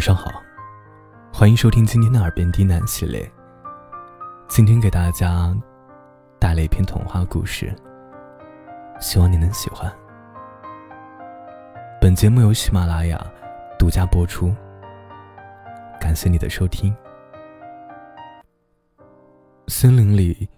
[0.00, 0.42] 晚上好，
[1.30, 3.30] 欢迎收听今天的耳边低喃系列。
[4.48, 5.54] 今天给大家
[6.38, 7.70] 带来一篇童话故事，
[8.98, 9.94] 希望你能喜欢。
[12.00, 13.22] 本节目由喜马拉雅
[13.78, 14.54] 独家播出，
[16.00, 16.96] 感谢你的收听。
[19.68, 20.48] 森林里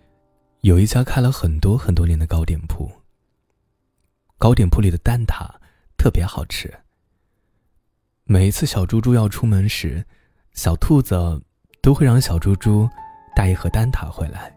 [0.61, 2.89] 有一家开了很多很多年的糕点铺，
[4.39, 5.51] 糕点铺里的蛋挞
[5.97, 6.73] 特别好吃。
[8.33, 10.03] 每一次小猪猪要出门时，
[10.55, 11.15] 小兔子
[11.83, 12.89] 都会让小猪猪
[13.37, 14.51] 带一盒蛋挞回来。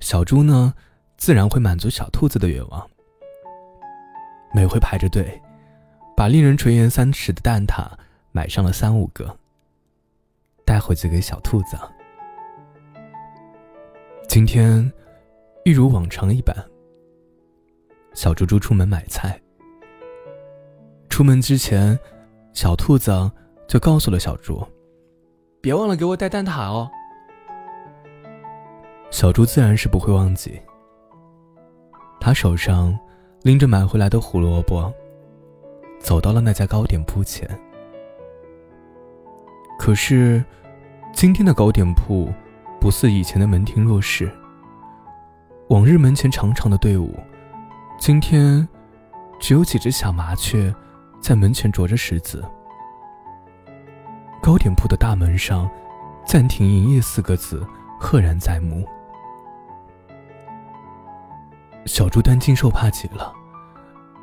[0.00, 0.72] 小猪呢，
[1.18, 2.90] 自然会满足小兔子的愿望。
[4.54, 5.38] 每回排着队，
[6.16, 7.86] 把令人垂涎三尺的蛋挞
[8.32, 9.38] 买上了三五个，
[10.64, 11.76] 带回去给小兔子。
[14.26, 14.90] 今天，
[15.62, 16.56] 一如往常一般，
[18.14, 19.38] 小猪猪出门买菜。
[21.18, 21.98] 出门之前，
[22.52, 23.10] 小兔子
[23.66, 24.64] 就告诉了小猪
[25.60, 26.88] ：“别忘了给我带蛋挞哦。”
[29.10, 30.62] 小猪自然是不会忘记。
[32.20, 32.96] 他手上
[33.42, 34.94] 拎着买回来的胡萝卜，
[35.98, 37.50] 走到了那家糕点铺前。
[39.76, 40.44] 可是，
[41.12, 42.32] 今天的糕点铺
[42.80, 44.30] 不似以前的门庭若市。
[45.70, 47.12] 往日门前长长的队伍，
[47.98, 48.68] 今天
[49.40, 50.72] 只有几只小麻雀。
[51.20, 52.44] 在门前啄着石子。
[54.40, 55.68] 糕点铺的大门上
[56.24, 57.66] ，“暂停营业”四个字
[57.98, 58.86] 赫然在目。
[61.84, 63.32] 小猪担惊受怕极了。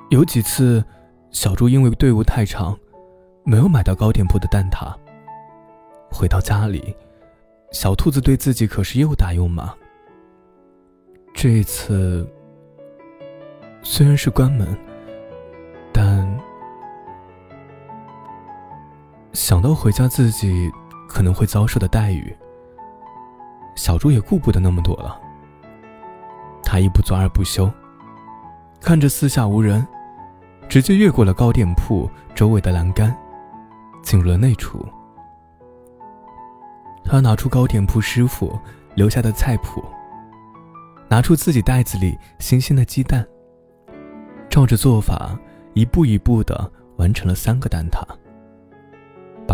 [0.10, 0.84] 有几次，
[1.32, 2.78] 小猪因为队伍太长，
[3.44, 4.96] 没有买到糕点铺的蛋挞。
[6.12, 6.96] 回到家里，
[7.72, 9.73] 小兔子对自己可是又打又骂。
[11.34, 12.26] 这一次，
[13.82, 14.68] 虽然是关门。
[19.46, 20.72] 想到回家自己
[21.08, 22.36] 可能会遭受的待遇，
[23.76, 25.22] 小猪也顾不得那么多了。
[26.64, 27.72] 他一不做二不休，
[28.82, 29.88] 看着四下无人，
[30.67, 33.16] 直接越过了糕点铺周围的栏杆，
[34.02, 34.84] 进入了内厨。
[37.04, 38.60] 他拿出糕点铺师傅
[38.95, 39.86] 留下的菜谱，
[41.08, 43.23] 拿出自己袋子里新鲜的鸡蛋，
[44.50, 45.38] 照着做法
[45.76, 48.04] 一步一步的完成了三个蛋挞。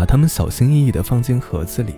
[0.02, 1.94] 把它们小心翼翼地放进盒子里。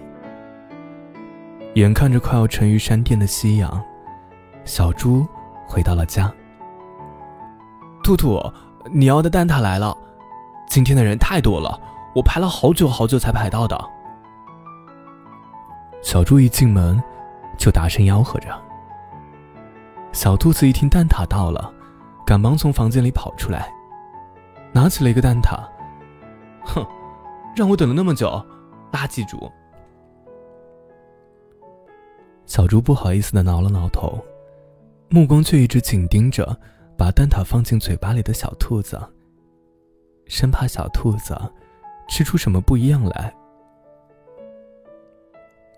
[1.76, 3.82] 眼看着快要沉于山巅的夕阳，
[4.66, 5.26] 小猪
[5.66, 6.30] 回到了家。
[8.02, 8.38] 兔兔，
[8.92, 9.96] 你要的蛋挞来了。
[10.68, 11.80] 今天的人太多了，
[12.14, 13.82] 我排了好久好久才排到的。
[16.02, 17.02] 小猪一进门，
[17.56, 18.48] 就大声吆喝着。
[20.12, 21.72] 小兔子一听蛋挞到了，
[22.26, 23.72] 赶忙从房间里跑出来，
[24.72, 25.58] 拿起了一个蛋挞。
[26.66, 26.86] 哼。
[27.54, 28.28] 让我等了那么久，
[28.92, 29.50] 垃圾猪！
[32.46, 34.22] 小猪不好意思的挠了挠头，
[35.08, 36.44] 目光却一直紧盯着
[36.98, 39.00] 把蛋挞放进嘴巴里的小兔子，
[40.26, 41.34] 生怕小兔子
[42.08, 43.34] 吃出什么不一样来。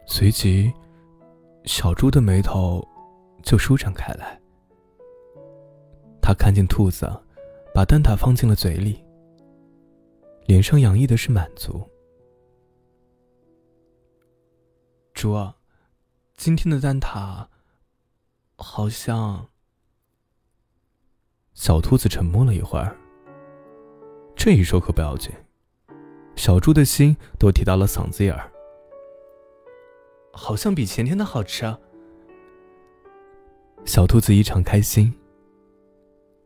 [0.07, 0.73] 随即，
[1.65, 2.83] 小猪的眉头
[3.43, 4.41] 就舒展开来。
[6.23, 7.07] 他看见兔子
[7.73, 9.06] 把蛋挞放进了嘴里。
[10.47, 11.85] 脸上洋溢的是满足。
[15.13, 15.35] 猪，
[16.37, 17.47] 今天的蛋挞
[18.57, 19.49] 好像……
[21.55, 22.97] 小兔子沉默了一会儿。
[24.37, 25.33] 这一说可不要紧，
[26.37, 28.53] 小猪的心都提到了嗓子眼儿。
[30.33, 31.65] 好像比前天的好吃。
[33.85, 35.13] 小兔子异常开心。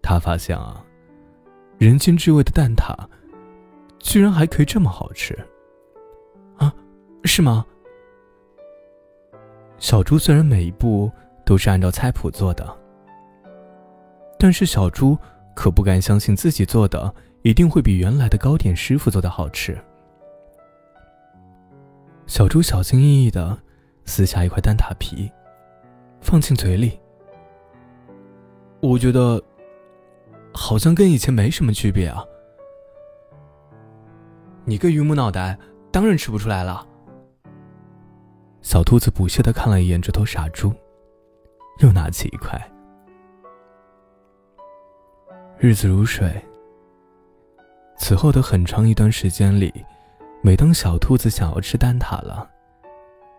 [0.00, 0.82] 他发现啊，
[1.76, 2.96] 人间至味的蛋挞。
[4.00, 5.38] 居然还可以这么好吃，
[6.56, 6.74] 啊，
[7.24, 7.64] 是吗？
[9.78, 11.10] 小猪虽然每一步
[11.44, 12.76] 都是按照菜谱做的，
[14.38, 15.16] 但是小猪
[15.54, 19.78] 可不敢相信自己做的一定会比原来的糕点师傅做的好吃。
[22.26, 23.56] 小猪小心翼翼的
[24.04, 25.30] 撕下一块蛋挞皮，
[26.20, 26.98] 放进嘴里。
[28.80, 29.42] 我觉得，
[30.53, 32.24] 好像跟以前没什么区别啊。
[34.70, 35.58] 你个榆木脑袋，
[35.90, 36.86] 当然吃不出来了。
[38.62, 40.72] 小兔子不屑的看了一眼这头傻猪，
[41.80, 42.56] 又拿起一块。
[45.58, 46.40] 日子如水。
[47.98, 49.74] 此后的很长一段时间里，
[50.40, 52.48] 每当小兔子想要吃蛋挞了，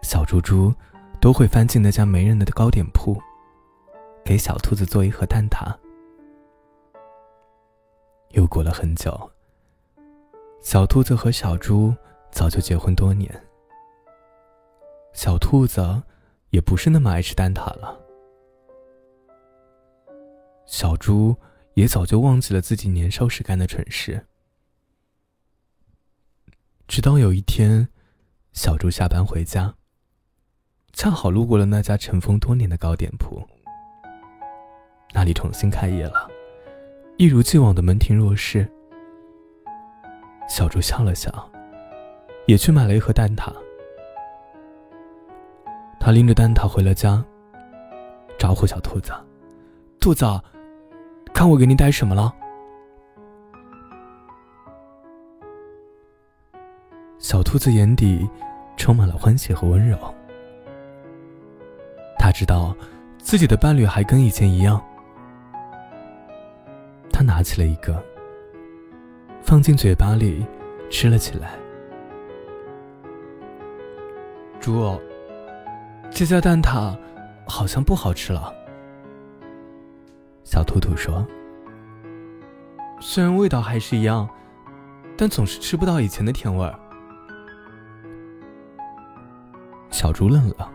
[0.02, 0.76] 小猪猪
[1.22, 3.18] 都会翻进那家没人的糕点铺，
[4.26, 5.74] 给小兔子做一盒蛋挞。
[8.32, 9.32] 又过了很久。
[10.62, 11.94] 小兔子和小猪
[12.30, 13.30] 早就结婚多年，
[15.12, 16.02] 小兔子
[16.52, 18.00] 也不是那么爱吃蛋挞了，
[20.68, 21.36] 小猪
[21.74, 24.24] 也早就忘记了自己年少时干的蠢事。
[26.88, 27.90] 直到有一天，
[28.54, 29.74] 小猪下班回家，
[30.94, 33.42] 恰好路过了那家尘封多年的糕点铺，
[35.12, 36.30] 那里重新开业了，
[37.18, 38.72] 一如既往的门庭若市。
[40.52, 41.32] 小猪笑了笑，
[42.46, 43.54] 也去买了一盒蛋挞。
[45.98, 47.24] 他拎着蛋挞回了家，
[48.38, 49.14] 招呼小兔子
[50.02, 50.26] ：“兔子，
[51.34, 52.36] 看我给你带什么了。”
[57.18, 58.30] 小兔子眼底
[58.76, 59.98] 充满了欢喜和温柔。
[62.20, 62.76] 他知道
[63.20, 64.84] 自己的伴侣还跟以前一样。
[67.10, 68.11] 他拿起了一个。
[69.52, 70.46] 放进嘴巴里，
[70.90, 71.60] 吃了起来。
[74.62, 74.98] 猪，
[76.10, 76.98] 这家蛋挞
[77.46, 78.54] 好像不好吃了。
[80.46, 81.28] 小兔兔说
[83.02, 84.26] ：“虽然味道还是一样，
[85.18, 86.74] 但总是吃不到以前的甜味儿。”
[89.92, 90.72] 小猪愣了，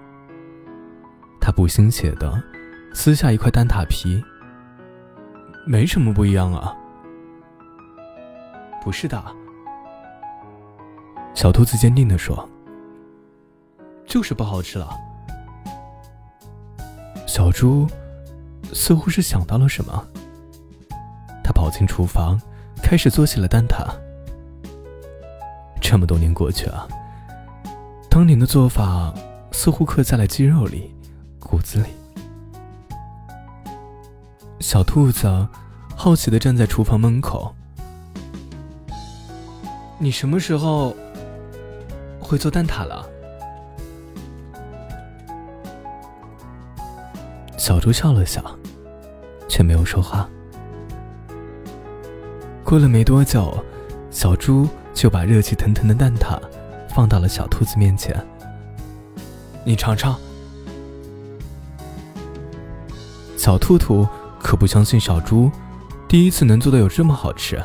[1.41, 2.31] 他不心血的
[2.93, 4.23] 撕下一块蛋挞皮，
[5.67, 6.77] 没什么不一样啊。
[8.87, 9.21] 不是的，
[11.35, 12.49] 小兔子坚定的说
[14.07, 14.97] ：“就是不好吃了。”
[17.27, 17.85] 小猪
[18.73, 20.07] 似乎是想到了什么，
[21.43, 22.41] 他跑进厨房，
[22.81, 23.93] 开始做起了蛋挞。
[25.81, 26.87] 这么多年过去啊，
[28.09, 29.13] 当年的做法
[29.51, 30.95] 似乎刻在了肌肉里、
[31.41, 31.89] 骨子里。
[34.61, 35.49] 小兔子
[35.97, 37.53] 好奇的站在厨房门口。
[39.99, 40.95] 你什么时候
[42.21, 43.09] 会做蛋挞了？
[47.57, 48.43] 小猪笑了笑，
[49.49, 50.29] 却没有说话。
[52.63, 53.65] 过了没多久，
[54.11, 56.39] 小猪就把热气腾腾的蛋挞
[56.95, 58.15] 放到了小兔子面前。
[59.65, 60.17] 你尝尝。
[63.37, 64.07] 小兔兔
[64.41, 65.51] 可不相信小猪
[66.07, 67.63] 第一次能做的有这么好吃。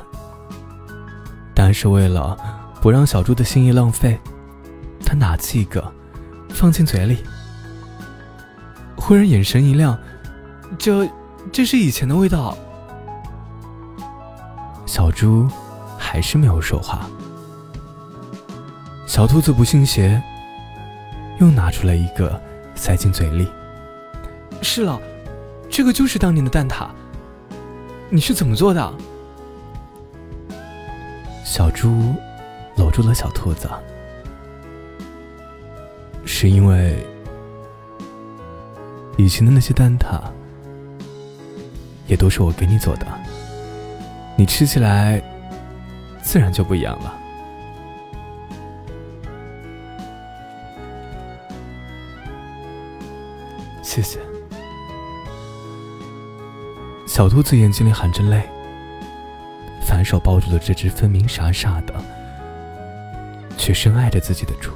[1.71, 2.37] 是为了
[2.81, 4.19] 不让小猪的心意浪费，
[5.05, 5.93] 他拿起一个，
[6.49, 7.19] 放进嘴里。
[8.95, 9.97] 忽然眼神一亮，
[10.77, 11.09] 这，
[11.51, 12.57] 这是以前的味道。
[14.85, 15.47] 小猪
[15.97, 17.09] 还是没有说话。
[19.05, 20.21] 小兔子不信邪，
[21.39, 22.39] 又拿出来一个，
[22.75, 23.47] 塞进嘴里。
[24.61, 24.99] 是了，
[25.69, 26.87] 这个就是当年的蛋挞。
[28.09, 28.93] 你是怎么做的？
[31.51, 32.15] 小猪
[32.77, 33.69] 搂住了小兔子，
[36.23, 37.05] 是因为
[39.17, 40.21] 以前的那些蛋挞
[42.07, 43.05] 也都是我给你做的，
[44.37, 45.21] 你吃起来
[46.23, 47.13] 自然就不一样了。
[53.83, 54.19] 谢谢。
[57.05, 58.41] 小兔子眼睛里含着泪。
[60.01, 61.93] 反手抱住了这只分明傻傻的，
[63.55, 64.71] 却深爱着自己的猪。